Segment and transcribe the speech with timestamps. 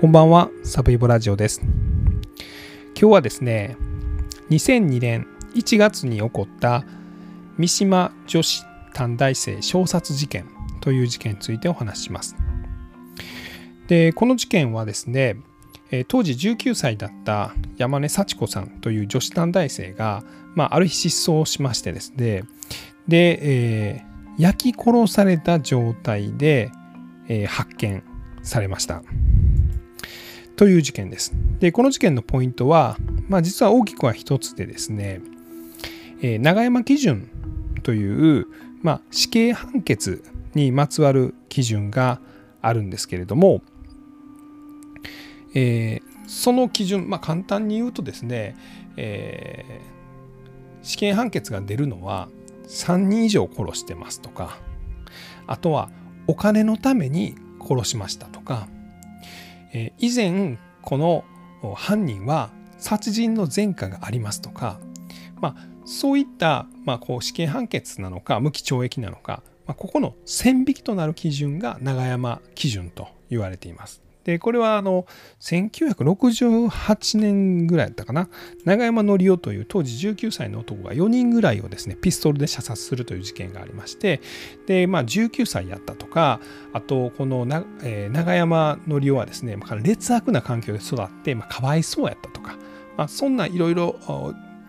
[0.00, 1.60] こんばんは、サブイボラジオです。
[1.60, 1.74] 今
[2.94, 3.76] 日はですね、
[4.48, 5.26] 2002年
[5.56, 6.84] 1月に起こった
[7.56, 8.62] 三島女子
[8.94, 10.46] 短大生衝殺事件
[10.80, 12.36] という事件についてお話しします。
[13.88, 15.38] で、この事件はですね、
[16.06, 20.22] 当時19歳だった山根幸子さんという女子短大生が、
[20.54, 22.44] まあ、ある日失踪しましてですね、
[23.08, 26.70] で、えー、焼き殺された状態で、
[27.26, 28.04] えー、発見
[28.44, 29.02] されました。
[30.58, 31.32] という事件です。
[31.60, 32.96] で、この事件のポイントは、
[33.28, 35.20] まあ、実は大きくは一つでですね、
[36.20, 37.30] えー、永山基準
[37.84, 38.46] という、
[38.82, 42.20] まあ、死刑判決にまつわる基準が
[42.60, 43.62] あるんですけれども、
[45.54, 48.56] えー、その基準、まあ、簡単に言うとですね、
[48.96, 52.28] えー、死刑判決が出るのは
[52.66, 54.58] 3人以上殺してますとか
[55.46, 55.88] あとは
[56.26, 58.66] お金のために殺しましたとか
[59.72, 61.24] え以前この
[61.74, 64.78] 犯人は殺人の前科がありますとか、
[65.40, 74.07] まあ、そういった、まあ、こう死刑判決なのか無期懲役なのか、まあ、ここの線引きとなる基準が永山基準と言われています。
[74.28, 75.06] で、これはあの、
[75.40, 78.28] 1968年ぐらいだったかな。
[78.66, 84.20] 永山則夫という当時19歳の男が4人ぐらいをですね、ピストルで射殺するという事件がありまして、
[84.66, 86.40] で、まあ19歳やったとか、
[86.74, 92.58] あと、このな、えー、永山則夫はですね、まあ、劣悪な環境で育って、まあ、かわいそうやったとか、
[92.98, 93.96] まあ、そんないろいろ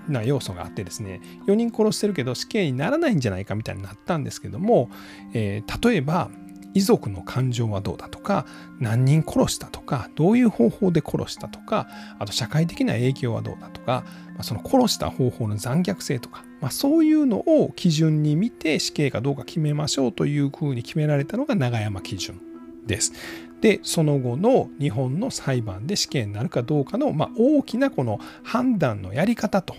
[0.07, 4.89] な要素があってですね4人殺してるけど死刑にならないんじゃないかみたいになったんですけども、
[5.33, 6.29] えー、例えば
[6.73, 8.45] 遺族の感情はどうだとか
[8.79, 11.87] 何人殺したとかどういう方法で殺したとか
[12.19, 14.03] あと社会的な影響はどうだとか、
[14.33, 22.41] まあ、その殺した方法の残虐性とか、まあ、そういうのを基準に見て死刑かどうか決めましょうというふうに決められたのが永山基準
[22.85, 23.13] です。
[23.61, 29.75] でその後の日本の裁判で死刑になるかどうかの、まあ、大きなこの判断のやり方と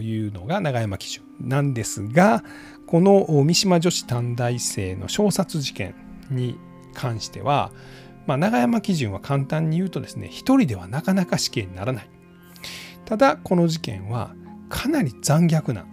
[0.00, 2.42] いうのが永山基準なんですが
[2.90, 5.94] この三島女子短大生の衝殺事件
[6.28, 6.58] に
[6.92, 7.70] 関しては、
[8.26, 12.10] まあ、永山基準は簡単に言うとですね一人ではなかなか死刑にならない
[13.04, 14.34] ただこの事件は
[14.68, 15.86] かなり残虐な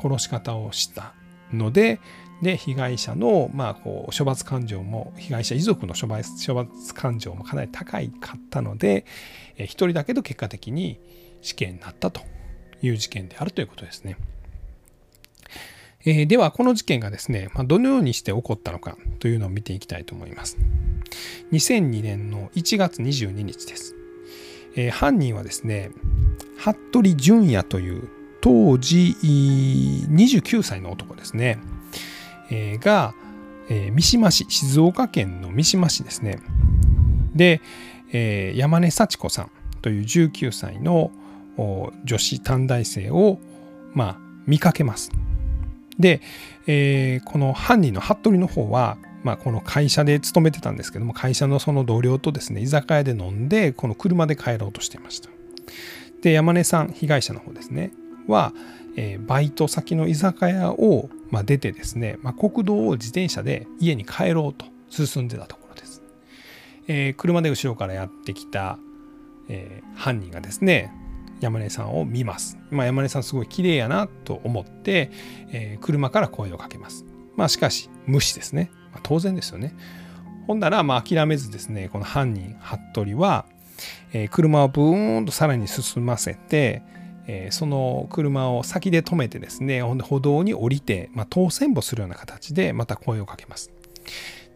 [0.00, 1.14] 殺し方をした
[1.52, 1.98] ので
[2.42, 9.04] で被害者の、まあ、こう処罰感情も被害者遺族の処罰処罰感情もかなり高いかったので
[9.56, 11.00] 一人だけど結果的に
[11.40, 12.20] 死刑になったと
[12.82, 14.16] いう事件であるということですね。
[16.06, 20.56] えー、では、この事件がですね、まあ、どのようにして起こったのかというのを見ていきたいと思います。
[21.52, 23.96] 2002年の1月22日です。
[24.76, 25.90] えー、犯人はですね、
[26.56, 28.08] 服部淳也という
[28.40, 31.58] 当時29歳の男ですね、
[32.50, 33.14] えー、が、
[33.68, 36.38] えー、三島市、静岡県の三島市ですね。
[37.34, 37.60] で、
[38.12, 39.50] えー、山根幸子さん
[39.82, 41.10] という19歳の
[42.04, 43.40] 女子短大生を、
[43.92, 45.10] まあ、見かけます。
[45.98, 46.20] で、
[46.66, 55.30] えー、この犯人の服部の方は、まあ、この会社で勤めてたんですけども会社のその同僚とですね居酒屋で飲んでこの車で帰ろうとしていました。
[56.22, 57.92] で山根さん被害者の方ですね
[58.26, 58.52] は、
[58.96, 66.02] えー、バイト先の居酒屋を、まあ、出てですね、まあ、国道を自転車で家に帰ろうと進んでたところです、
[66.88, 68.78] えー、車で後ろからやってきた、
[69.48, 70.92] えー、犯人がですね
[71.40, 72.58] 山根さんを見ます。
[72.70, 75.10] まあ、山根さんすごい綺麗やなと思って、
[75.50, 77.04] えー、車から声をかけます。
[77.36, 78.70] まあしかし無視ですね。
[78.92, 79.74] まあ、当然ですよね。
[80.46, 83.46] ほんならまあ諦めずですね、この犯人、服部は、
[84.12, 86.82] えー、車をブーンとさらに進ませて、
[87.26, 93.70] えー、その車を先で止めてですね、ほんで歩道に降りて、まあ、当選簿するような形でまた声をかけます。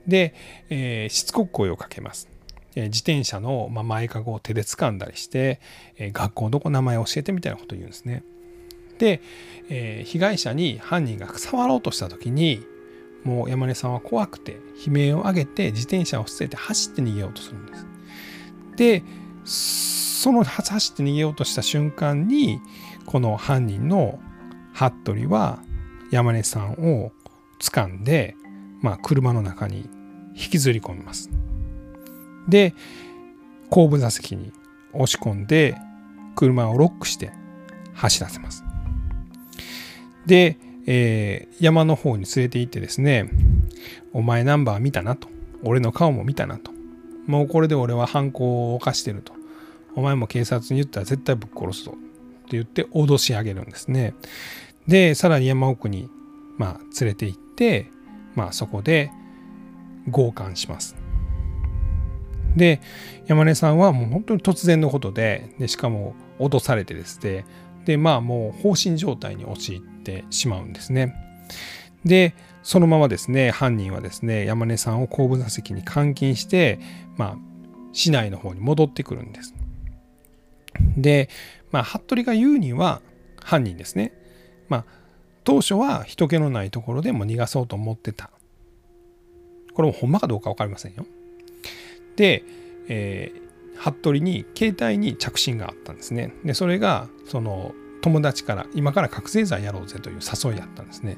[0.06, 0.34] で、
[0.70, 2.28] えー、しつこく声をかけます。
[2.76, 5.60] 自転車の前かごを手で掴んだりして
[5.98, 8.22] 学校どこ名前教えてみたいなことを言うんですね。
[8.98, 9.22] で、
[10.04, 12.64] 被害者に犯人が触ろうとした時に
[13.24, 17.86] もう山根さんは怖くて悲鳴を上げて自転車を捨てて走って逃げようとするんです。
[18.76, 19.02] で
[19.44, 22.60] その走って逃げようとした瞬間に
[23.06, 24.18] この犯人の
[24.72, 25.60] 服部は
[26.10, 27.12] 山根さんを
[27.60, 28.36] 掴んで、
[28.80, 29.88] まあ、車の中に
[30.34, 31.30] 引きずり込みます。
[32.48, 32.74] で
[33.68, 34.52] 後部座席に
[34.92, 35.76] 押し込んで
[36.34, 37.32] 車をロックして
[37.94, 38.64] 走らせます。
[40.26, 43.30] で、えー、山の方に連れて行ってですね
[44.12, 45.28] 「お前ナンバー見たな」と
[45.62, 46.72] 「俺の顔も見たな」と
[47.26, 49.32] 「もうこれで俺は犯行を犯してる」と
[49.94, 54.14] 「お前も警察に言ったら絶対ぶっ殺すぞ」って言って脅し上げるんですね。
[54.86, 56.08] でさらに山奥に、
[56.58, 57.90] まあ、連れて行って、
[58.34, 59.10] まあ、そこで
[60.10, 60.96] 強姦します。
[62.56, 62.80] で
[63.26, 67.44] 山根さんはもう本当に突然のことででしかも脅されてですね
[67.84, 71.14] でまあもう放心状態に陥ってしまうんですね。
[72.04, 76.78] でそのままですね犯人はですね山根さんを後部座席に監禁して
[77.16, 77.36] まあ
[77.92, 79.54] 市内の方に戻ってくるんです。
[80.96, 81.28] で
[81.70, 83.00] まあ服部が言うには
[83.42, 84.12] 犯人ですね
[84.68, 84.84] まあ
[85.44, 88.30] 当初は人気のないところでも逃がそうと思ってた
[89.74, 91.06] これもほんまかどうか分かりませんよ。
[92.20, 92.44] で、
[92.88, 96.34] えー、服部に携帯に着信があったんですね。
[96.44, 101.16] でそれがその友達から今から覚醒剤やろうぜという誘いやったんですね。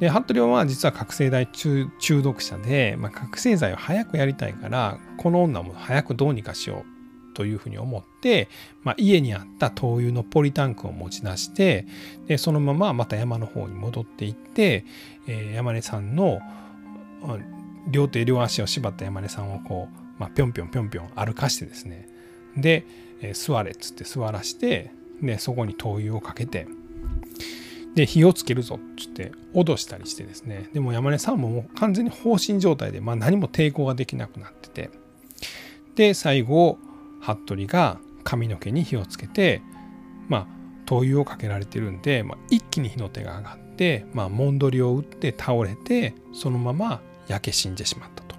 [0.00, 1.90] で服部は実は覚醒剤中
[2.22, 8.48] 毒者で、まあ、覚醒剤を早くやりたいからこの女も早くどうにかしようというふうに思って、
[8.82, 11.86] まあ、家にあった灯油のポリタンクを持ち出して
[12.28, 14.86] でそのまままた山の方に戻っていって、
[15.26, 16.40] えー、山根さんの
[17.88, 22.08] 両手両足を縛った山根さんをこう、まあ、ぴょんぴょんぴょんぴょん歩かしてですね。
[22.56, 22.84] で、
[23.20, 24.92] えー、座れっつって座らして
[25.22, 26.66] でそこに灯油をかけて。
[27.94, 30.68] で火をつけるぞっつって脅したりしてですね。
[30.72, 34.90] でも山根さんももう完全に放心状態で、まあ、何も抵抗ができなくなってて。
[35.96, 36.78] で最後
[37.20, 39.62] 服部が髪の毛に火をつけて
[40.28, 40.46] まあ
[40.86, 48.36] 灯油をかけられてるんで、まあ、一気に火の手が上がって、まあ、もんどりを打って倒れてそのまま焼け死んでしまったと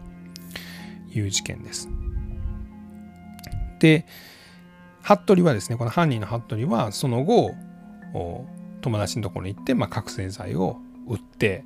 [1.11, 1.89] いう事件です。
[3.79, 4.05] で
[5.01, 7.51] 服部はですねこの犯人の服部はその後
[8.81, 10.77] 友達のところに行って、まあ、覚醒剤を
[11.07, 11.63] 売って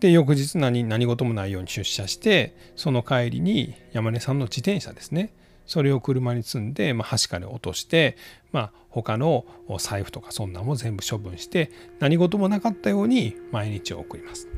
[0.00, 5.32] で翌日何何事もないように出社してその帰りに山根さんの自転車ですね
[5.66, 8.16] それを車に積んで、まあ、橋から落として、
[8.52, 9.44] まあ、他の
[9.78, 11.70] 財布とかそんなも全部処分して
[12.00, 14.48] 何事もなかったように毎日を送ります。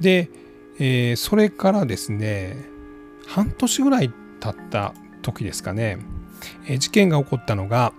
[0.00, 0.30] で、
[0.78, 2.68] えー、それからですね
[3.26, 5.98] 半年ぐらい経った時ですかね、
[6.66, 7.92] えー、事件が起こったのが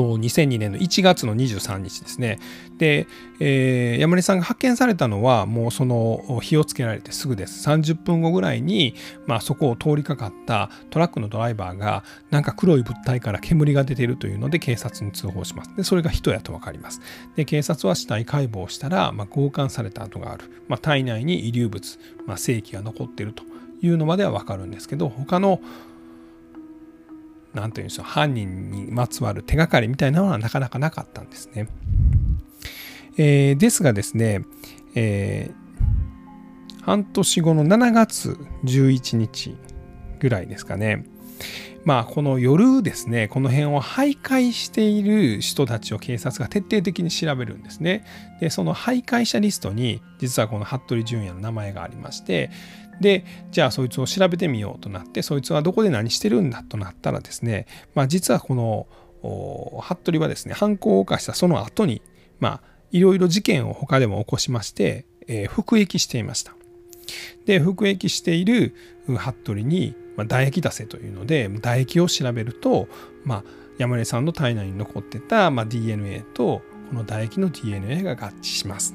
[0.00, 2.38] と2002年の1月の23日ですね。
[2.78, 3.06] で、
[3.38, 7.68] えー、山根さんが発見されたのはもうその火をつけられてすぐです。
[7.68, 8.94] 30分後ぐらいに、
[9.26, 15.76] まあ、そこを通りかかったトラックのドライバーがなんか黒い物体から煙が出ているというので警察に通報します。
[15.76, 17.02] でそれが人やと分かります。
[17.36, 23.44] で警察は死体解剖したら、まあ、強姦された跡がある、まあ、体内に遺留物、まあ、性器が残っていると
[23.82, 25.60] いうのまでは分かるんですけど他の
[27.54, 31.68] 何て言うんでしょう犯人にまつわる手がかりみたいなのはなかなかなかったんですね。
[33.16, 34.44] えー、ですがですね、
[34.94, 39.56] えー、半年後の7月11日
[40.20, 41.04] ぐらいですかね、
[41.84, 48.04] まあこの夜ですねこの辺を徘徊している人たちを警察が徹底的に調べるんですね。
[48.40, 52.50] でその徘徊者リストに実はこの服部淳也の名前がありまして
[53.00, 58.86] でじゃあそいつを調べてみようとなってそいつはどこで何してるんだとなったらですね、まあ、実はこの
[59.82, 62.02] 服部はですね犯行を犯したその後に
[62.40, 66.54] まあいろいろ事件を他でも起こしまして、えー、服役していました。
[67.46, 68.74] で服役している
[69.06, 72.88] 服部に、まあ、唾液出せというので唾液を調べると、
[73.24, 73.44] まあ、
[73.78, 78.94] 山根さんの体内に残ってた、まあ、DNA とこの唾液の DNA が合致します。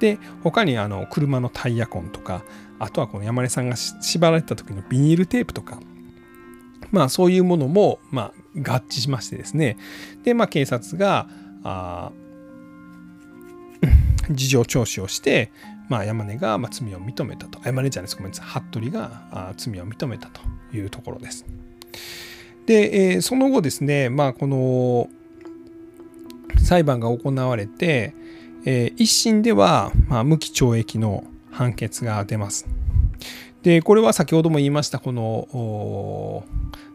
[0.00, 2.42] で他にあの車のタイヤ痕とか
[2.78, 5.80] あとはこの山根さんが縛られた時のビニールテープとか
[6.90, 9.78] まあそういうものも、まあ、合致しましてですね
[10.22, 11.28] でまあ警察が
[11.64, 12.12] あ
[14.30, 15.52] 事情聴取をして、
[15.88, 20.40] まあ、山根がまあ罪を認めたと山根じゃないですごめんなさい服部があ罪を認めたと
[20.76, 21.44] いうところです。
[22.66, 25.08] で、えー、その後ですね、まあ、この
[26.58, 28.14] 裁判が行われて、
[28.64, 32.66] えー、一審では、まあ、無期懲役の判決が出ます。
[33.62, 36.44] でこれは先ほども言いましたこの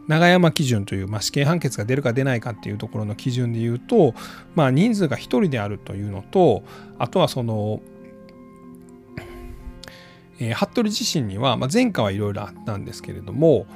[0.08, 4.14] 永山基準という、まあ、死刑判決が出るか出ないかっていうところの基準で言うと、
[4.56, 6.64] まあ、人数が1人であるというのと
[6.98, 7.82] あとはその、
[10.42, 13.68] えー、服部自身には、まあ、前科はいろいろあったんですけれども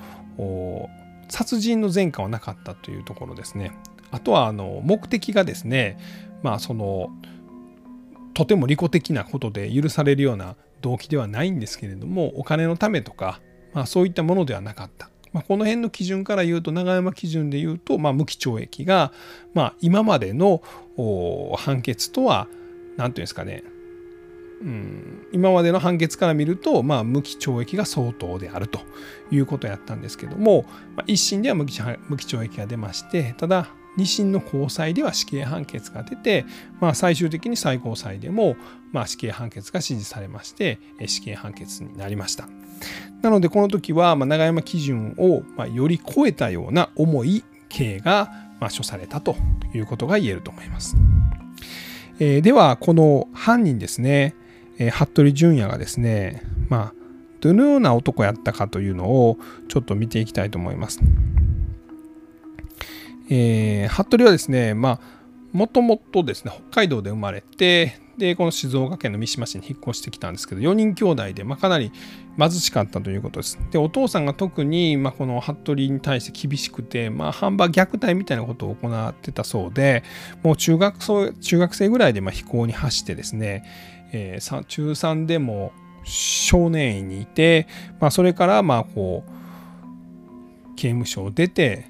[1.29, 3.71] 殺人の前科はなかったというところですね。
[4.11, 5.97] あとはあの目的がですね
[6.43, 7.09] まあその
[8.33, 13.39] とても利己的なことで許されるような動機ではないんですけれどもお金のためとか、
[13.73, 15.09] まあ、そういったものではなかった。
[15.31, 19.11] まあ、この辺の基準から言うと永山基準で言うと、まあ、無期懲役が、
[19.53, 20.61] まあ、今までの
[21.57, 22.47] 判決とは
[22.95, 23.63] 何て言うんですかね
[24.61, 28.79] うん、今までの判決から見ると、まあ、無期懲役が相当であると
[29.31, 36.45] いうことやったんですけども、まあ、一審では無期無期懲役が出ましてただ2審の高裁では死刑判決が出て、
[36.79, 38.57] まあ、最終的に最高裁でも、
[38.91, 42.47] まあ、死刑判決が支持されまして死刑判決になりました。
[43.21, 49.35] なのでこの時は、まあ、永山基準を、まあ、より超えたような重い刑が、まあ、処されたと
[49.73, 50.95] いうことが言えると思います、
[52.19, 54.35] えー、ではこの犯人ですね、
[54.77, 57.05] えー、服部淳也がですねまあ
[57.41, 60.99] どのような男やったかというのをちょっと見ていきたいと思います。
[63.29, 64.99] えー、服部はですね、まあ、
[65.51, 71.91] もともとですね、北海道で生まれて、で、この静岡県の三島市に引っ越してきたんですけど、4人兄弟で、まあ、かなり
[72.37, 73.59] 貧しかったということです。
[73.71, 80.03] で、お父さんが特に、まあ、この服部に対して厳しくて、まあ、販売虐待みたいなことを行ってたそうで、
[80.43, 83.63] もう中学中学生ぐらいでまあ非行に走ってですね、
[84.15, 87.67] えー、中3でも少年院にいて、
[87.99, 91.87] まあ、それからまあこう刑務所を出て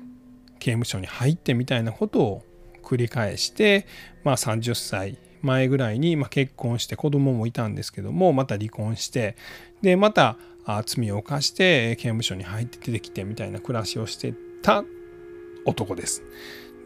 [0.60, 2.44] 刑務所に入ってみたいなことを
[2.84, 3.88] 繰り返して、
[4.24, 9.36] まあ、30歳前ぐらいにま結婚して子供もいたんですけどもまた離婚して
[9.82, 10.38] でまた
[10.86, 14.84] 罪を犯して刑務所に入って出てきてみたいな暮らしをしてた
[15.66, 16.24] 男です。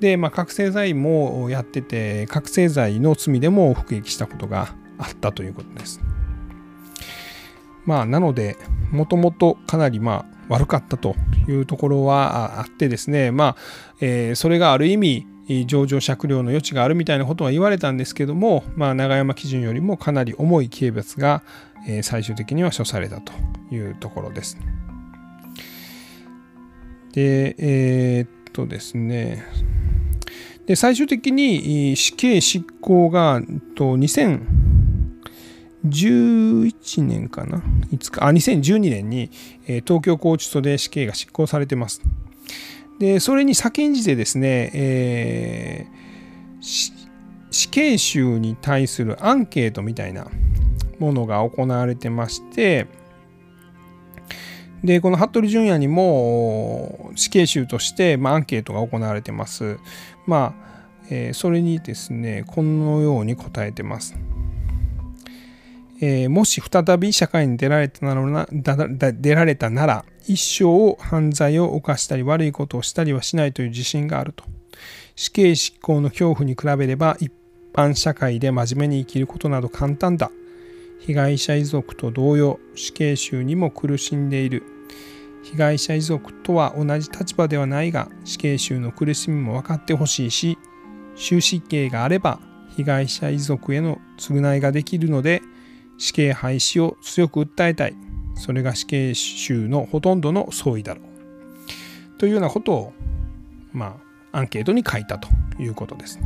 [0.02, 6.00] で、まあ、覚醒剤もやってて覚醒剤の罪でも服役したことがあったということです。
[7.86, 8.58] まあ、なので、
[8.92, 11.16] もともとかなりまあ悪かったと
[11.48, 13.56] いうところはあってですね、まあ、
[14.02, 15.26] えー、それがある意味、
[15.66, 21.42] 上場酌量の余地があるみたいなことは言われたんですけども、まあ、永山基準よりもかなり重い刑罰が、
[22.04, 23.32] 最終的には処されたと
[23.72, 24.58] いうところです。
[27.14, 29.46] で、えー、っとですね、
[30.68, 34.59] で最終的に死刑執行が2000
[35.86, 37.64] 11年かな？
[37.92, 39.32] いつか、あ、2012年に、
[39.66, 42.02] えー、東京拘置所で死刑が執行されてます。
[43.00, 47.00] で、それに先んじてですね、えー、
[47.50, 50.28] 死刑囚に対するアンケートみたいな
[51.00, 52.88] ものが行われてまして、
[54.84, 59.78] で、この服部淳也にも死刑囚として、まあ、アンケートが行われてます。
[60.26, 60.70] まあ、
[61.10, 64.16] えー、それにですね、このように答えてます。
[66.02, 74.46] えー、もし再び社会に出られたなら出られたなら一生犯罪を犯したり悪いことをしたりはしないという自信があると。
[75.16, 77.32] 死刑執行の恐怖に比べれば一
[77.74, 80.32] 般社会で真面目に生きることなど簡単だ。
[81.00, 84.64] 被害者遺族と同様死刑囚にも苦しんでいる。
[85.44, 90.58] 被害者遺族とは同じ立場ではないが死刑囚の苦しみも分かってほしいし
[91.16, 92.40] 終死刑があれば
[92.76, 95.42] 被害者遺族への償いができるので
[96.00, 97.96] 死刑廃止を強く訴えたい。
[98.36, 102.18] それが死刑囚のほとんどの総意だろう。
[102.18, 102.94] というようなことを、
[103.74, 103.98] ま
[104.32, 105.30] あ、アンケートに書いたと
[105.60, 106.20] いうことです。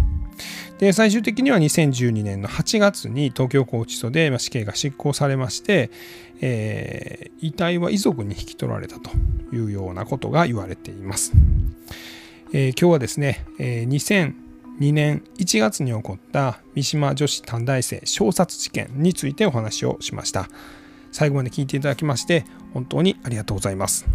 [0.80, 5.92] で最終的には2012年の8月に東京拘置所で死刑が執行されまして、
[6.42, 9.12] えー、遺体は遺族に引き取られたと
[9.54, 11.34] いうようなことが言われています。
[12.52, 13.86] えー、今日はですね、えー、
[14.84, 20.50] 2年1月に起こった三島女子短大生小殺事件についてお話をしました。
[21.14, 24.06] 最後まで聞いていただきまして本当にありがとうございます。